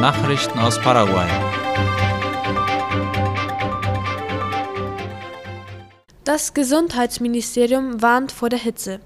[0.00, 1.28] Nachrichten aus Paraguay.
[6.22, 9.00] Das Gesundheitsministerium warnt vor der Hitze.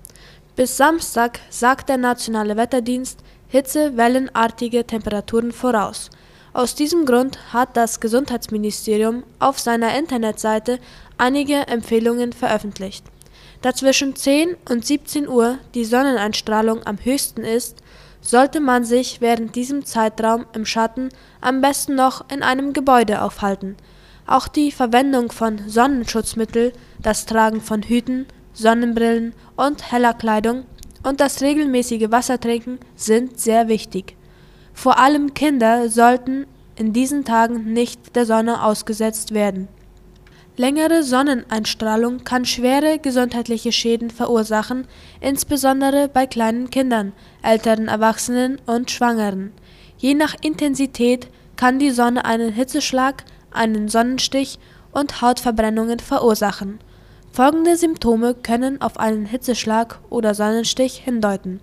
[0.55, 6.11] Bis Samstag sagt der nationale Wetterdienst hitzewellenartige Temperaturen voraus.
[6.53, 10.79] Aus diesem Grund hat das Gesundheitsministerium auf seiner Internetseite
[11.17, 13.07] einige Empfehlungen veröffentlicht.
[13.63, 17.79] Da zwischen 10 und 17 Uhr die Sonneneinstrahlung am höchsten ist,
[18.23, 23.77] sollte man sich während diesem Zeitraum im Schatten am besten noch in einem Gebäude aufhalten.
[24.27, 30.65] Auch die Verwendung von Sonnenschutzmittel, das Tragen von Hüten, Sonnenbrillen und heller Kleidung
[31.03, 34.17] und das regelmäßige Wassertrinken sind sehr wichtig.
[34.73, 36.47] Vor allem Kinder sollten
[36.77, 39.69] in diesen Tagen nicht der Sonne ausgesetzt werden
[40.59, 44.87] Längere Sonneneinstrahlung kann schwere gesundheitliche Schäden verursachen,
[45.21, 49.53] insbesondere bei kleinen Kindern, älteren Erwachsenen und Schwangeren.
[49.97, 54.59] Je nach Intensität kann die Sonne einen Hitzeschlag, einen Sonnenstich
[54.93, 56.81] und Hautverbrennungen verursachen.
[57.33, 61.61] Folgende Symptome können auf einen Hitzeschlag oder Sonnenstich hindeuten: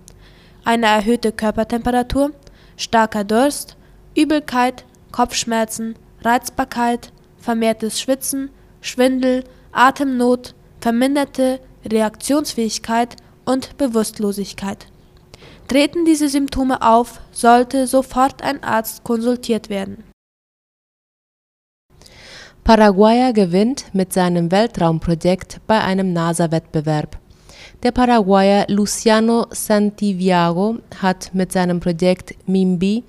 [0.64, 2.32] eine erhöhte Körpertemperatur,
[2.76, 3.76] starker Durst,
[4.16, 14.86] Übelkeit, Kopfschmerzen, Reizbarkeit, vermehrtes Schwitzen Schwindel, Atemnot, verminderte Reaktionsfähigkeit und Bewusstlosigkeit.
[15.68, 20.04] Treten diese Symptome auf, sollte sofort ein Arzt konsultiert werden.
[22.64, 27.18] Paraguayer gewinnt mit seinem Weltraumprojekt bei einem NASA-Wettbewerb.
[27.82, 33.02] Der Paraguayer Luciano Santiago hat mit seinem Projekt MIMBI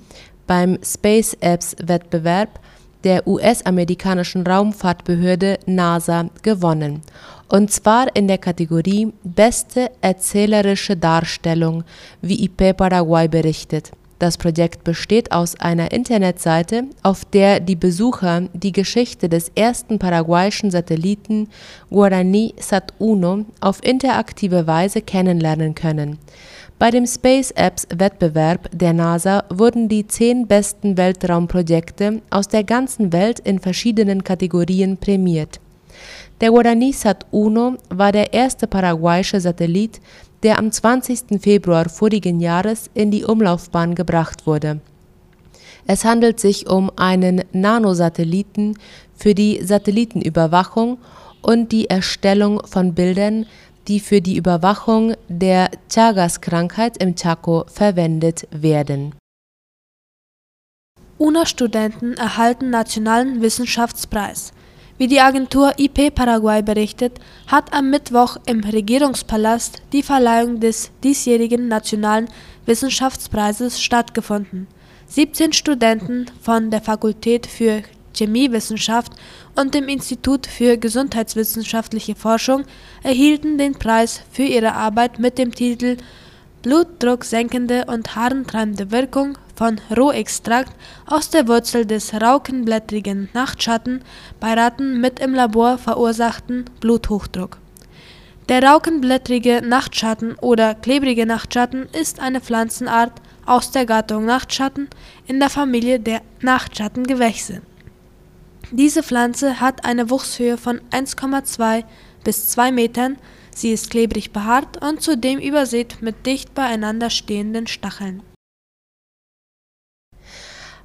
[0.48, 2.61] beim Space Apps Wettbewerb
[3.04, 7.02] der US-amerikanischen Raumfahrtbehörde NASA gewonnen,
[7.48, 11.84] und zwar in der Kategorie Beste erzählerische Darstellung,
[12.22, 13.92] wie IP Paraguay berichtet.
[14.22, 20.70] Das Projekt besteht aus einer Internetseite, auf der die Besucher die Geschichte des ersten paraguayischen
[20.70, 21.50] Satelliten
[21.90, 26.20] Guarani Sat-1 auf interaktive Weise kennenlernen können.
[26.82, 33.14] Bei dem Space Apps Wettbewerb der NASA wurden die zehn besten Weltraumprojekte aus der ganzen
[33.14, 35.60] Welt in verschiedenen Kategorien prämiert.
[36.42, 40.02] Der Guarani Sat 1 war der erste paraguayische Satellit,
[40.42, 41.40] der am 20.
[41.40, 44.82] Februar vorigen Jahres in die Umlaufbahn gebracht wurde.
[45.86, 48.76] Es handelt sich um einen Nanosatelliten
[49.14, 50.98] für die Satellitenüberwachung
[51.44, 53.46] und die Erstellung von Bildern
[53.88, 59.14] die für die Überwachung der Chagas-Krankheit im Chaco verwendet werden.
[61.18, 64.54] UNA-Studenten erhalten Nationalen Wissenschaftspreis.
[64.98, 71.68] Wie die Agentur IP Paraguay berichtet, hat am Mittwoch im Regierungspalast die Verleihung des diesjährigen
[71.68, 72.28] Nationalen
[72.66, 74.68] Wissenschaftspreises stattgefunden.
[75.08, 77.84] 17 Studenten von der Fakultät für
[78.16, 79.14] Chemiewissenschaft
[79.56, 82.64] und dem Institut für gesundheitswissenschaftliche Forschung
[83.04, 85.98] erhielten den Preis für ihre Arbeit mit dem Titel
[86.62, 90.74] Blutdrucksenkende und haarentreibende Wirkung von Rohextrakt
[91.08, 94.04] aus der Wurzel des raukenblättrigen Nachtschatten
[94.40, 97.58] bei Ratten mit im Labor verursachten Bluthochdruck.
[98.50, 103.14] Der raukenblättrige Nachtschatten oder klebrige Nachtschatten ist eine Pflanzenart
[103.46, 104.88] aus der Gattung Nachtschatten
[105.26, 107.62] in der Familie der Nachtschattengewächse
[108.72, 111.84] diese Pflanze hat eine Wuchshöhe von 1,2
[112.24, 113.18] bis 2 Metern,
[113.54, 118.24] sie ist klebrig behaart und zudem übersät mit dicht beieinander stehenden Stacheln.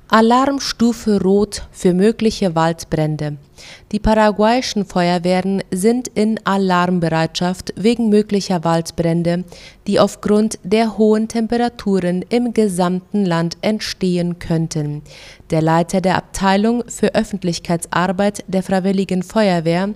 [0.09, 3.39] Alarmstufe Rot für mögliche Waldbrände.
[3.93, 9.45] Die paraguayischen Feuerwehren sind in Alarmbereitschaft wegen möglicher Waldbrände,
[9.87, 15.03] die aufgrund der hohen Temperaturen im gesamten Land entstehen könnten.
[15.51, 19.91] Der Leiter der Abteilung für Öffentlichkeitsarbeit der Freiwilligen Feuerwehr,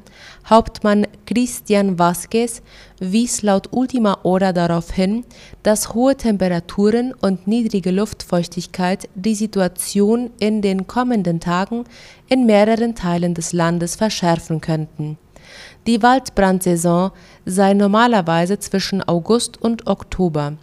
[0.48, 2.62] Hauptmann Christian Vasquez,
[3.00, 5.24] wies laut Ultima Hora darauf hin,
[5.62, 11.84] dass hohe Temperaturen und niedrige Luftfeuchtigkeit die Situation in den kommenden Tagen
[12.30, 15.18] in mehreren Teilen des Landes verschärfen könnten.
[15.86, 17.10] Die Waldbrandsaison
[17.44, 20.54] sei normalerweise zwischen August und Oktober.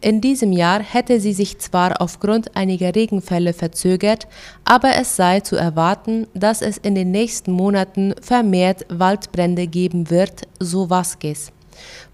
[0.00, 4.28] In diesem Jahr hätte sie sich zwar aufgrund einiger Regenfälle verzögert,
[4.64, 10.42] aber es sei zu erwarten, dass es in den nächsten Monaten vermehrt Waldbrände geben wird,
[10.60, 11.52] so Vasquez.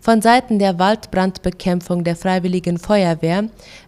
[0.00, 3.44] Von Seiten der Waldbrandbekämpfung der Freiwilligen Feuerwehr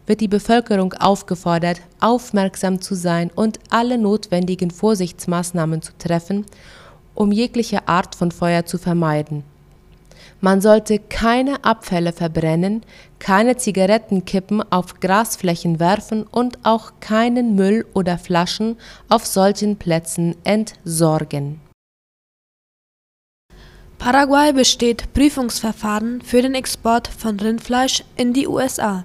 [0.07, 6.47] wird die Bevölkerung aufgefordert, aufmerksam zu sein und alle notwendigen Vorsichtsmaßnahmen zu treffen,
[7.15, 9.45] um jegliche Art von Feuer zu vermeiden.
[10.41, 12.83] Man sollte keine Abfälle verbrennen,
[13.19, 18.77] keine Zigarettenkippen auf Grasflächen werfen und auch keinen Müll oder Flaschen
[19.09, 21.61] auf solchen Plätzen entsorgen.
[23.99, 29.05] Paraguay besteht Prüfungsverfahren für den Export von Rindfleisch in die USA.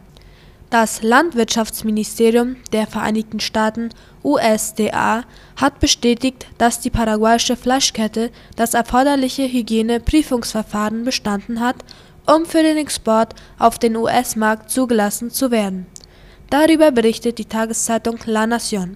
[0.70, 3.90] Das Landwirtschaftsministerium der Vereinigten Staaten
[4.24, 5.24] USDA
[5.56, 11.78] hat bestätigt, dass die paraguayische Fleischkette das erforderliche Hygieneprüfungsverfahren bestanden hat,
[12.26, 15.88] um für den Export auf den US-Markt zugelassen zu werden.
[16.50, 18.96] Darüber berichtet die Tageszeitung La Nación.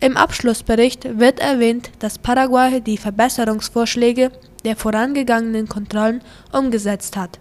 [0.00, 4.30] Im Abschlussbericht wird erwähnt, dass Paraguay die Verbesserungsvorschläge
[4.64, 6.22] der vorangegangenen Kontrollen
[6.52, 7.38] umgesetzt hat.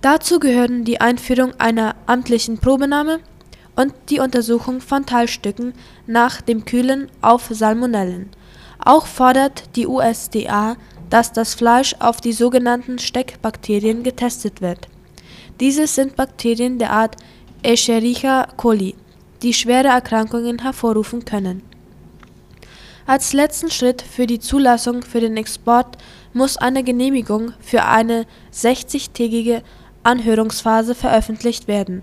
[0.00, 3.20] Dazu gehören die Einführung einer amtlichen Probenahme
[3.76, 5.72] und die Untersuchung von Teilstücken
[6.06, 8.30] nach dem Kühlen auf Salmonellen.
[8.78, 10.76] Auch fordert die USDA,
[11.10, 14.88] dass das Fleisch auf die sogenannten Steckbakterien getestet wird.
[15.60, 17.16] Diese sind Bakterien der Art
[17.62, 18.94] Escherichia coli,
[19.42, 21.62] die schwere Erkrankungen hervorrufen können.
[23.06, 25.98] Als letzten Schritt für die Zulassung für den Export
[26.34, 29.62] muss eine Genehmigung für eine 60-tägige
[30.02, 32.02] Anhörungsphase veröffentlicht werden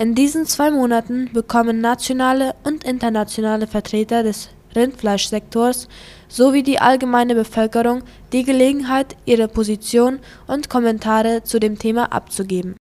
[0.00, 5.88] in diesen zwei Monaten bekommen nationale und internationale Vertreter des Rindfleischsektors
[6.26, 12.76] sowie die allgemeine Bevölkerung die Gelegenheit, ihre Position und Kommentare zu dem Thema abzugeben.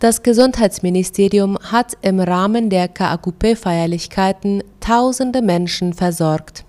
[0.00, 6.66] Das Gesundheitsministerium hat im Rahmen der KAKP-Feierlichkeiten tausende Menschen versorgt.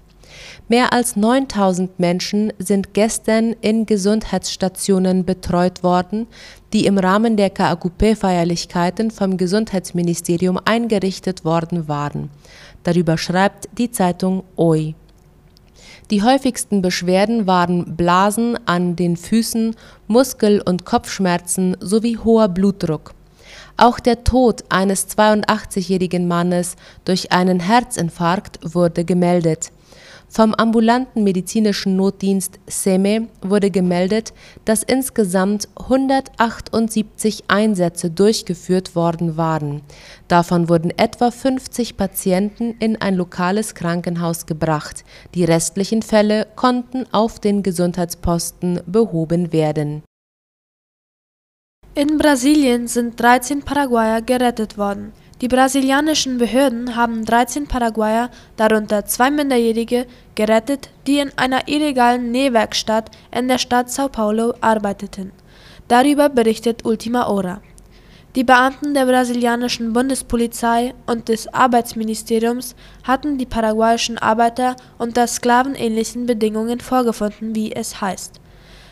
[0.72, 6.28] Mehr als 9000 Menschen sind gestern in Gesundheitsstationen betreut worden,
[6.74, 12.30] die im Rahmen der KAKP-Feierlichkeiten vom Gesundheitsministerium eingerichtet worden waren.
[12.84, 14.94] Darüber schreibt die Zeitung OI.
[16.12, 19.76] Die häufigsten Beschwerden waren Blasen an den Füßen,
[20.06, 23.16] Muskel- und Kopfschmerzen sowie hoher Blutdruck.
[23.76, 26.76] Auch der Tod eines 82-jährigen Mannes
[27.06, 29.72] durch einen Herzinfarkt wurde gemeldet.
[30.32, 34.32] Vom ambulanten medizinischen Notdienst SEME wurde gemeldet,
[34.64, 39.82] dass insgesamt 178 Einsätze durchgeführt worden waren.
[40.28, 45.04] Davon wurden etwa 50 Patienten in ein lokales Krankenhaus gebracht.
[45.34, 50.04] Die restlichen Fälle konnten auf den Gesundheitsposten behoben werden.
[51.96, 55.12] In Brasilien sind 13 Paraguayer gerettet worden.
[55.42, 60.06] Die brasilianischen Behörden haben 13 Paraguayer, darunter zwei Minderjährige,
[60.36, 65.32] gerettet, die in einer illegalen Nähwerkstatt in der Stadt São Paulo arbeiteten.
[65.88, 67.62] Darüber berichtet Ultima Hora.
[68.36, 76.82] Die Beamten der brasilianischen Bundespolizei und des Arbeitsministeriums hatten die paraguayischen Arbeiter unter sklavenähnlichen Bedingungen
[76.82, 78.42] vorgefunden, wie es heißt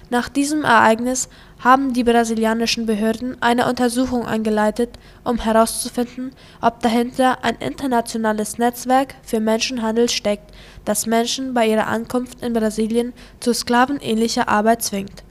[0.10, 1.28] nach diesem Ereignis
[1.60, 4.92] haben die brasilianischen Behörden eine Untersuchung eingeleitet,
[5.24, 6.32] um herauszufinden,
[6.62, 10.54] ob dahinter ein internationales Netzwerk für Menschenhandel steckt,
[10.86, 15.24] das Menschen bei ihrer Ankunft in Brasilien zu sklavenähnlicher Arbeit zwingt.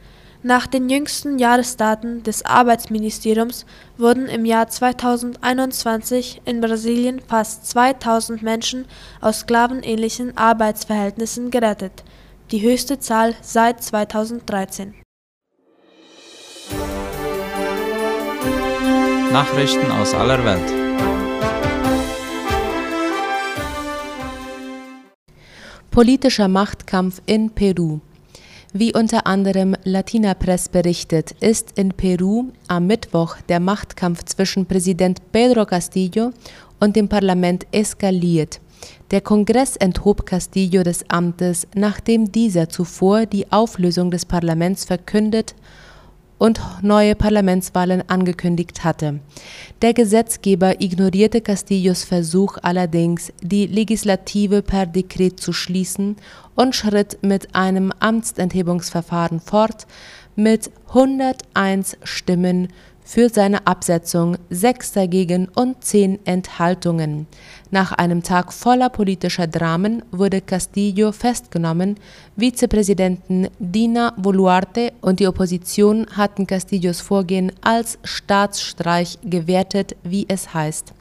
[0.43, 3.65] Nach den jüngsten Jahresdaten des Arbeitsministeriums
[3.97, 8.85] wurden im Jahr 2021 in Brasilien fast 2000 Menschen
[9.21, 12.05] aus sklavenähnlichen Arbeitsverhältnissen gerettet
[12.51, 14.95] die höchste Zahl seit 2013.
[19.33, 20.87] Nachrichten aus aller Welt.
[25.91, 28.01] Politischer Machtkampf in Peru.
[28.73, 35.21] Wie unter anderem Latina Press berichtet, ist in Peru am Mittwoch der Machtkampf zwischen Präsident
[35.33, 36.33] Pedro Castillo
[36.79, 38.61] und dem Parlament eskaliert.
[39.11, 45.55] Der Kongress enthob Castillo des Amtes, nachdem dieser zuvor die Auflösung des Parlaments verkündet
[46.39, 49.21] und neue Parlamentswahlen angekündigt hatte.
[49.83, 56.17] Der Gesetzgeber ignorierte Castillos Versuch allerdings, die Legislative per Dekret zu schließen
[56.55, 59.87] und schritt mit einem Amtsenthebungsverfahren fort
[60.35, 62.69] mit 101 Stimmen
[63.03, 67.29] für seine Absetzung, sechs dagegen und zehn Enthaltungen.
[67.71, 71.97] Nach einem Tag voller politischer Dramen wurde Castillo festgenommen.
[72.37, 80.95] Vizepräsidenten Dina Boluarte und die Opposition hatten Castillos Vorgehen als Staatsstreich gewertet, wie es heißt.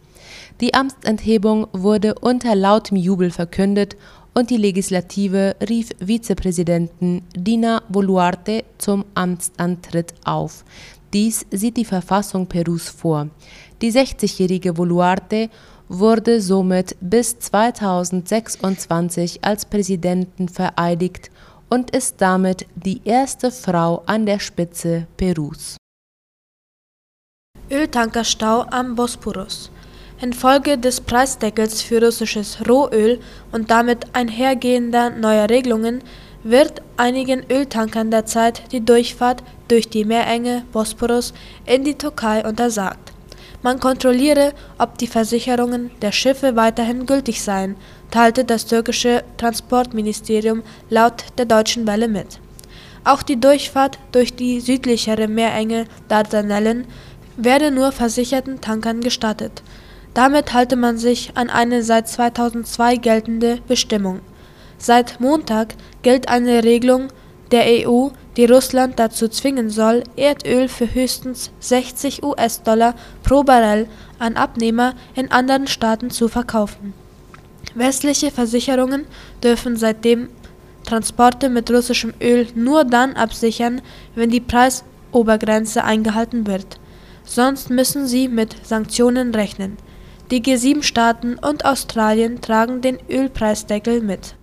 [0.60, 3.95] Die Amtsenthebung wurde unter lautem Jubel verkündet
[4.34, 10.65] und die Legislative rief Vizepräsidenten Dina Boluarte zum Amtsantritt auf.
[11.13, 13.29] Dies sieht die Verfassung Perus vor.
[13.81, 15.50] Die 60-jährige Boluarte
[15.89, 21.29] wurde somit bis 2026 als Präsidenten vereidigt
[21.69, 25.77] und ist damit die erste Frau an der Spitze Perus.
[27.71, 29.71] Öltankerstau am Bosporus.
[30.21, 33.19] Infolge des Preisdeckels für russisches Rohöl
[33.51, 36.01] und damit einhergehender neuer Regelungen
[36.43, 41.33] wird einigen Öltankern derzeit die Durchfahrt durch die Meerenge Bosporus
[41.65, 43.14] in die Türkei untersagt.
[43.65, 47.77] Man kontrolliere, ob die Versicherungen der Schiffe weiterhin gültig seien,
[48.12, 52.39] teilte das türkische Transportministerium laut der Deutschen Welle mit.
[53.05, 56.86] Auch die Durchfahrt durch die südlichere Meerenge Dardanellen
[57.38, 59.63] werde nur versicherten Tankern gestattet.
[60.13, 64.19] Damit halte man sich an eine seit 2002 geltende Bestimmung.
[64.77, 67.07] Seit Montag gilt eine Regelung
[67.50, 73.87] der EU, die Russland dazu zwingen soll, Erdöl für höchstens 60 US-Dollar pro Barrel
[74.19, 76.93] an Abnehmer in anderen Staaten zu verkaufen.
[77.75, 79.05] Westliche Versicherungen
[79.43, 80.29] dürfen seitdem
[80.85, 83.81] Transporte mit russischem Öl nur dann absichern,
[84.15, 86.79] wenn die Preisobergrenze eingehalten wird.
[87.23, 89.77] Sonst müssen sie mit Sanktionen rechnen.
[90.31, 94.35] Die G7-Staaten und Australien tragen den Ölpreisdeckel mit.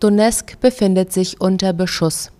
[0.00, 2.30] Donetsk befindet sich unter Beschuss.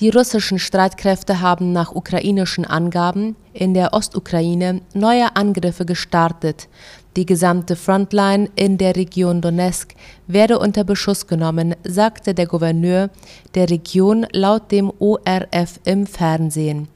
[0.00, 6.68] Die russischen Streitkräfte haben nach ukrainischen Angaben in der Ostukraine neue Angriffe gestartet.
[7.16, 9.94] Die gesamte Frontline in der Region Donetsk
[10.26, 13.10] werde unter Beschuss genommen, sagte der Gouverneur
[13.54, 16.88] der Region laut dem ORF im Fernsehen.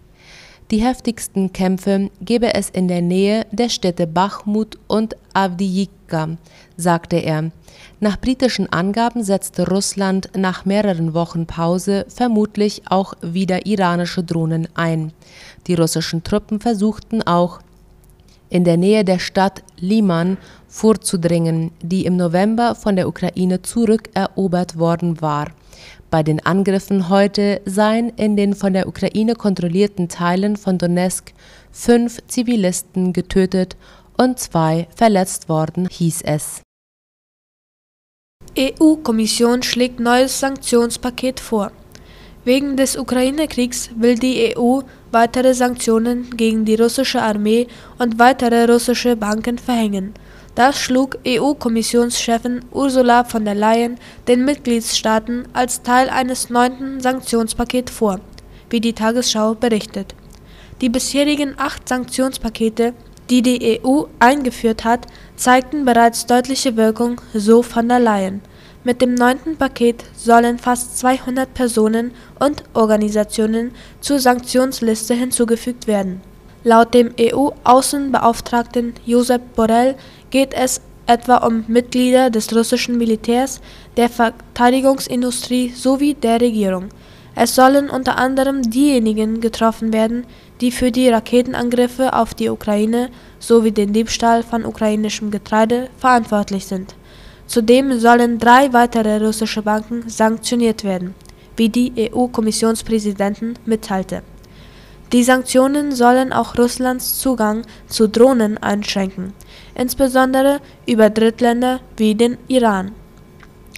[0.70, 6.36] Die heftigsten Kämpfe gebe es in der Nähe der Städte Bachmut und Avdiivka,
[6.76, 7.50] sagte er.
[7.98, 15.12] Nach britischen Angaben setzte Russland nach mehreren Wochen Pause vermutlich auch wieder iranische Drohnen ein.
[15.66, 17.58] Die russischen Truppen versuchten auch,
[18.48, 20.36] in der Nähe der Stadt Liman
[20.68, 25.48] vorzudringen, die im November von der Ukraine zurückerobert worden war.
[26.10, 31.32] Bei den Angriffen heute seien in den von der Ukraine kontrollierten Teilen von Donetsk
[31.70, 33.76] fünf Zivilisten getötet
[34.16, 36.62] und zwei verletzt worden, hieß es.
[38.58, 41.70] EU-Kommission schlägt neues Sanktionspaket vor.
[42.44, 44.80] Wegen des Ukraine-Kriegs will die EU
[45.12, 50.14] weitere Sanktionen gegen die russische Armee und weitere russische Banken verhängen.
[50.56, 58.20] Das schlug EU-Kommissionschefin Ursula von der Leyen den Mitgliedstaaten als Teil eines neunten Sanktionspakets vor,
[58.68, 60.14] wie die Tagesschau berichtet.
[60.80, 62.94] Die bisherigen acht Sanktionspakete,
[63.30, 68.42] die die EU eingeführt hat, zeigten bereits deutliche Wirkung, so von der Leyen.
[68.82, 76.22] Mit dem neunten Paket sollen fast 200 Personen und Organisationen zur Sanktionsliste hinzugefügt werden.
[76.62, 79.94] Laut dem EU-Außenbeauftragten Josep Borrell
[80.30, 83.60] geht es etwa um Mitglieder des russischen Militärs,
[83.96, 86.88] der Verteidigungsindustrie sowie der Regierung.
[87.34, 90.26] Es sollen unter anderem diejenigen getroffen werden,
[90.60, 96.94] die für die Raketenangriffe auf die Ukraine sowie den Diebstahl von ukrainischem Getreide verantwortlich sind.
[97.46, 101.14] Zudem sollen drei weitere russische Banken sanktioniert werden,
[101.56, 104.22] wie die EU-Kommissionspräsidentin mitteilte.
[105.12, 109.34] Die Sanktionen sollen auch Russlands Zugang zu Drohnen einschränken
[109.80, 112.92] insbesondere über Drittländer wie den Iran.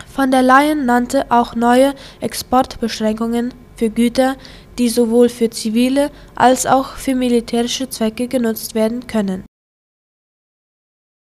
[0.08, 4.36] Von der Leyen nannte auch neue Exportbeschränkungen für Güter,
[4.78, 9.44] die sowohl für zivile als auch für militärische Zwecke genutzt werden können.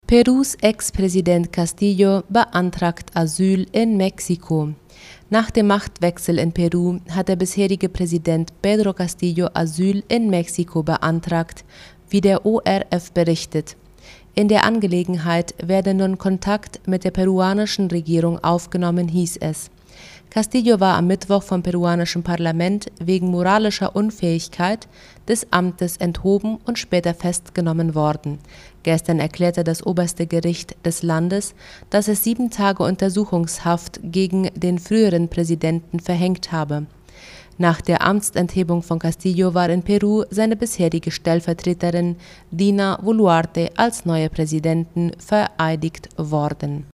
[0.07, 4.73] Perus Ex-Präsident Castillo beantragt Asyl in Mexiko.
[5.33, 11.63] Nach dem Machtwechsel in Peru hat der bisherige Präsident Pedro Castillo Asyl in Mexiko beantragt,
[12.09, 13.77] wie der ORF berichtet.
[14.35, 19.71] In der Angelegenheit werde nun Kontakt mit der peruanischen Regierung aufgenommen, hieß es.
[20.29, 24.89] Castillo war am Mittwoch vom peruanischen Parlament wegen moralischer Unfähigkeit
[25.29, 28.39] des Amtes enthoben und später festgenommen worden.
[28.83, 31.53] Gestern erklärte das oberste Gericht des Landes,
[31.89, 36.87] dass es sieben Tage Untersuchungshaft gegen den früheren Präsidenten verhängt habe.
[37.57, 42.15] Nach der Amtsenthebung von Castillo war in Peru seine bisherige Stellvertreterin
[42.49, 46.87] Dina Boluarte als neue Präsidentin vereidigt worden.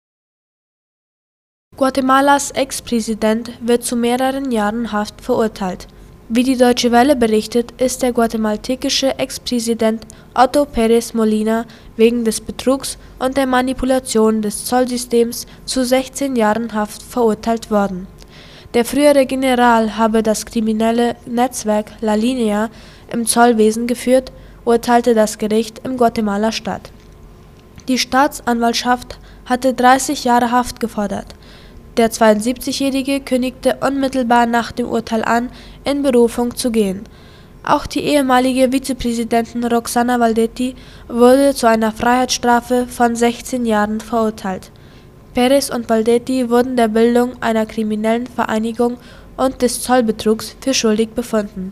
[1.77, 5.87] Guatemalas Ex-Präsident wird zu mehreren Jahren Haft verurteilt.
[6.27, 11.65] Wie die Deutsche Welle berichtet, ist der guatemaltekische Ex-Präsident Otto Pérez Molina
[11.97, 18.07] wegen des Betrugs und der Manipulation des Zollsystems zu 16 Jahren Haft verurteilt worden
[18.75, 22.69] der frühere General habe das kriminelle Netzwerk La Linea
[23.09, 24.33] im Zollwesen geführt,
[24.65, 26.91] urteilte das Gericht in Guatemala-Stadt.
[27.87, 31.35] Die Staatsanwaltschaft hatte 30 Jahre Haft gefordert.
[31.97, 35.49] Der 72-Jährige kündigte unmittelbar nach dem Urteil an,
[35.85, 37.03] in Berufung zu gehen.
[37.63, 40.75] Auch die ehemalige Vizepräsidentin Roxana Valdetti
[41.07, 44.71] wurde zu einer Freiheitsstrafe von 16 Jahren verurteilt.
[45.33, 48.97] Perez und Valdetti wurden der Bildung einer kriminellen Vereinigung
[49.37, 51.71] und des Zollbetrugs für schuldig befunden.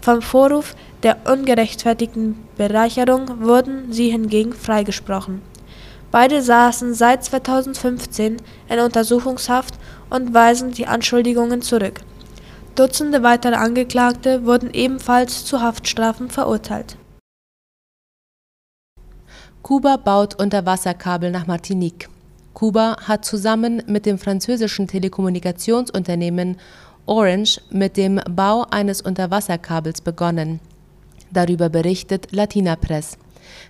[0.00, 5.42] Vom Vorwurf der ungerechtfertigten Bereicherung wurden sie hingegen freigesprochen.
[6.10, 8.36] Beide saßen seit 2015
[8.68, 9.74] in Untersuchungshaft
[10.10, 12.00] und weisen die Anschuldigungen zurück.
[12.74, 16.96] Dutzende weitere Angeklagte wurden ebenfalls zu Haftstrafen verurteilt.
[19.62, 22.08] Kuba baut Unterwasserkabel nach Martinique.
[22.54, 26.56] Kuba hat zusammen mit dem französischen Telekommunikationsunternehmen
[27.06, 30.60] Orange mit dem Bau eines Unterwasserkabels begonnen.
[31.32, 33.18] Darüber berichtet Latina Press.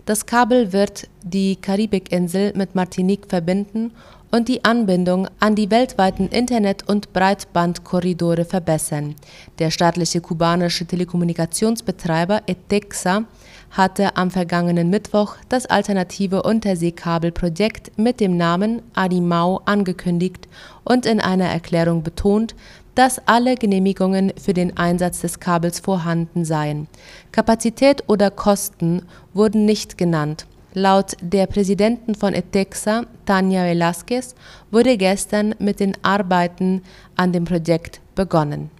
[0.04, 3.92] Das Kabel wird die Karibikinsel mit Martinique verbinden
[4.30, 9.14] und die Anbindung an die weltweiten Internet- und Breitbandkorridore verbessern.
[9.58, 13.24] Der staatliche kubanische Telekommunikationsbetreiber ETEXA
[13.70, 20.48] hatte am vergangenen Mittwoch das alternative Unterseekabelprojekt mit dem Namen Arimau angekündigt
[20.84, 22.54] und in einer Erklärung betont,
[22.96, 26.88] dass alle Genehmigungen für den Einsatz des Kabels vorhanden seien.
[27.30, 30.46] Kapazität oder Kosten wurden nicht genannt.
[30.72, 34.34] Laut der Präsidentin von ETEXA, Tanja Velázquez,
[34.70, 36.82] wurde gestern mit den Arbeiten
[37.16, 38.70] an dem Projekt begonnen.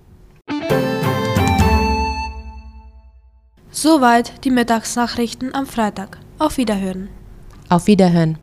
[3.71, 6.19] Soweit die Mittagsnachrichten am Freitag.
[6.39, 7.09] Auf Wiederhören.
[7.69, 8.39] Auf Wiederhören.